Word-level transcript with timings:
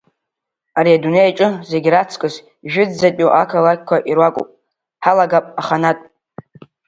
Ари 0.77 0.97
адунеиаҿ 0.97 1.39
зегь 1.69 1.87
раҵкыс 1.93 2.35
ижәытәӡатәиу 2.65 3.29
ақалақьқәа 3.41 3.95
ируакуп, 4.11 4.47
ҳалагап 5.03 5.45
аханатә. 5.59 6.05